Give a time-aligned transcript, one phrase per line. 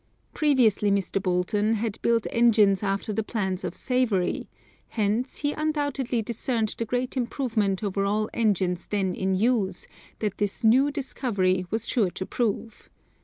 [0.33, 1.21] Previously Mr.
[1.21, 4.49] Boulton had built engines after the plans of Savery,
[4.87, 9.87] hence, he undoubtedly discerned the great improvement over all engines then in use,
[10.17, 12.89] that this new discovery was sure to prove.